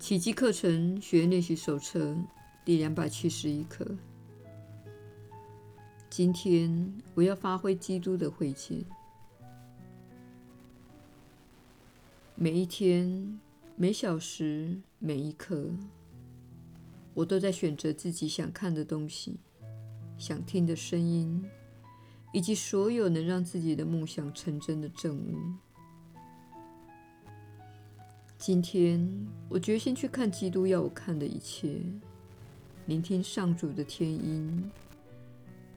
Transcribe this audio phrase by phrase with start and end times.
[0.00, 2.16] 奇迹课程学练习手册
[2.64, 3.86] 第两百七十一课。
[6.08, 8.82] 今天我要发挥基督的慧见。
[12.34, 13.38] 每一天、
[13.76, 15.68] 每小时、每一刻，
[17.12, 19.36] 我都在选择自己想看的东西、
[20.16, 21.44] 想听的声音，
[22.32, 25.36] 以及所有能让自己的梦想成真的证物。
[28.40, 29.06] 今天，
[29.50, 31.78] 我决心去看基督要我看的一切，
[32.86, 34.70] 聆听上主的天音，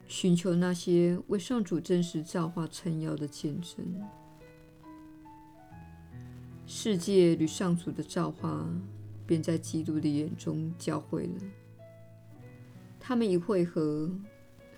[0.08, 3.84] 寻求那些为上主真实造化撑腰的见证。
[6.66, 8.66] 世界与上主的造化，
[9.26, 11.42] 便在基督的眼中交汇了。
[12.98, 14.10] 他们一汇合，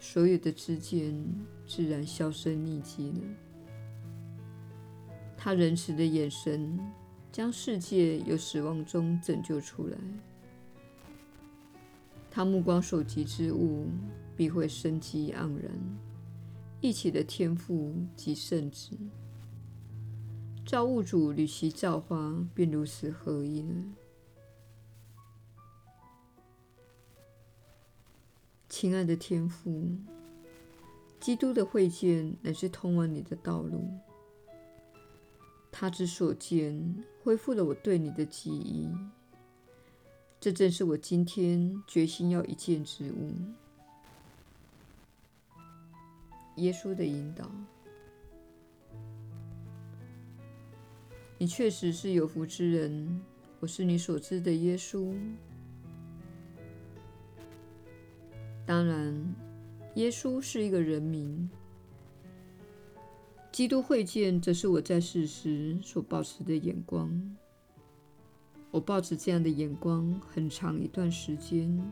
[0.01, 1.25] 所有的之间
[1.69, 3.21] 自然销声匿迹了。
[5.37, 6.81] 他仁慈的眼神。
[7.37, 9.99] 将世界由死亡中拯救出来，
[12.31, 13.89] 他目光所及之物
[14.35, 15.71] 必会生机盎然，
[16.81, 18.97] 一起的天赋及圣子，
[20.65, 23.75] 造物主与其造化便如此合一了。
[28.71, 29.91] 亲爱的天父，
[31.21, 33.91] 基督的会见乃是通往你的道路。
[35.79, 38.89] 他之所见，恢复了我对你的记忆。
[40.41, 43.35] 这正是我今天决心要一见之物。
[46.57, 47.51] 耶稣的引导，
[51.37, 53.21] 你确实是有福之人。
[53.61, 55.15] 我是你所知的耶稣。
[58.65, 59.35] 当然，
[59.97, 61.51] 耶稣是一个人名。
[63.57, 67.11] 基督会见，则是我在世时所保持的眼光。
[68.71, 71.91] 我抱持这样的眼光很长一段时间，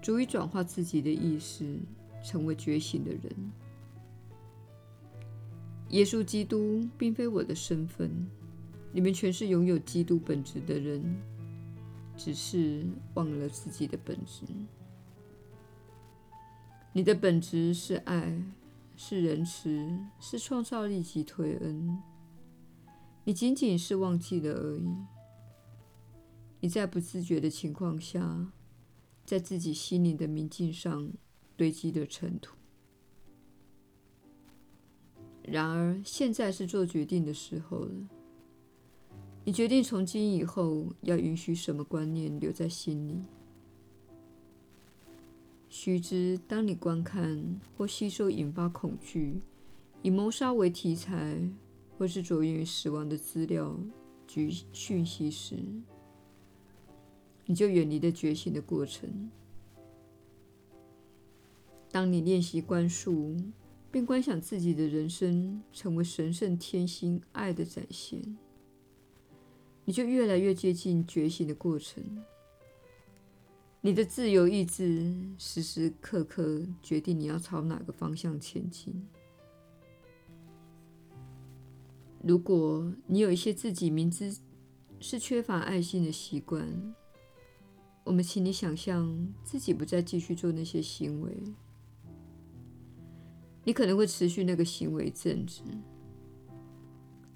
[0.00, 1.80] 足以转化自己的意识，
[2.22, 3.52] 成为觉醒的人。
[5.88, 8.08] 耶稣基督并非我的身份，
[8.92, 11.02] 你们全是拥有基督本质的人，
[12.16, 14.44] 只是忘了自己的本质。
[16.92, 18.40] 你的本质是爱。
[19.02, 21.98] 是仁慈，是创造力及推恩。
[23.24, 24.94] 你仅仅是忘记了而已。
[26.60, 28.52] 你在不自觉的情况下，
[29.24, 31.10] 在自己心灵的明镜上
[31.56, 32.54] 堆积的尘土。
[35.44, 37.94] 然而，现在是做决定的时候了。
[39.44, 43.22] 你决定从今以后要允许什么观念留在心里。
[45.70, 49.40] 须知，当你观看或吸收引发恐惧、
[50.02, 51.40] 以谋杀为题材，
[51.96, 53.78] 或是着眼于死亡的资料
[54.26, 55.54] 及讯息时，
[57.46, 59.30] 你就远离了觉醒的过程。
[61.92, 63.36] 当你练习观数，
[63.92, 68.20] 并观想自己的人生成为神圣天心爱的展现，
[69.84, 72.02] 你就越来越接近觉醒的过程。
[73.82, 79.08] 你的自由意志时时刻刻决定你要朝哪个方向前进。
[82.22, 84.36] 如果你有一些自己明知
[85.00, 86.94] 是缺乏爱心的习惯，
[88.04, 91.42] 我们请你想象自己不再继续做那些行为。
[93.64, 95.62] 你可能会持续那个行为一阵子，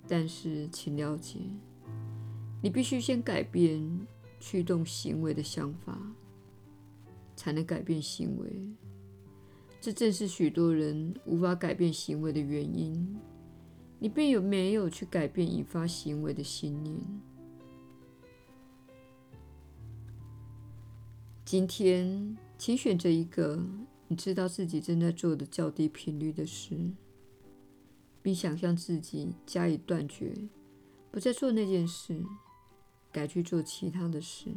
[0.06, 1.38] 但是请了解，
[2.62, 4.06] 你必须先改变
[4.38, 5.98] 驱动行为的想法。
[7.44, 8.50] 才能改变行为，
[9.78, 13.20] 这正是许多人无法改变行为的原因。
[13.98, 16.98] 你并有没有去改变引发行为的信念？
[21.44, 23.62] 今天，请选择一个
[24.08, 26.74] 你知道自己正在做的较低频率的事，
[28.22, 30.32] 并想象自己加以断绝，
[31.10, 32.24] 不再做那件事，
[33.12, 34.54] 改去做其他的事。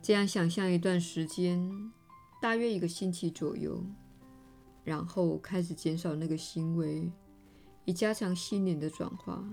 [0.00, 1.92] 这样想象一段时间，
[2.40, 3.84] 大约一个星期左右，
[4.84, 7.10] 然后开始减少那个行为，
[7.84, 9.44] 以加强心灵的转化。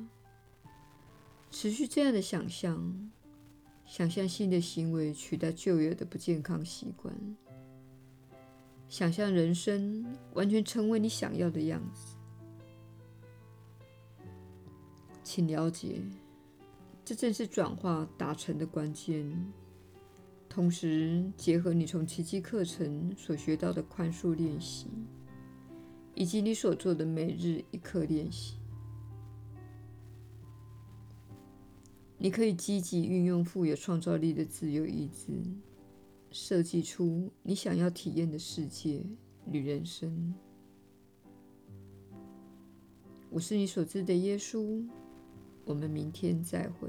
[1.51, 3.11] 持续这样的想象，
[3.85, 7.13] 想象新的行为取代旧有的不健康习惯，
[8.87, 12.15] 想象人生完全成为你想要的样子。
[15.23, 16.01] 请了解，
[17.03, 19.53] 这正是转化达成的关键。
[20.47, 24.87] 同时，结合你从奇迹课程所学到的宽恕练习，
[26.13, 28.55] 以及你所做的每日一课练习。
[32.17, 35.33] 你可以积极运用富有创造力的自由意志，
[36.31, 39.05] 设计出你想要体验的世界
[39.51, 40.33] 与人生。
[43.29, 44.81] 我是你所知的耶稣。
[45.65, 46.87] 我们明天再会。